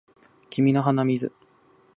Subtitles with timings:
[0.49, 1.31] 君の鼻水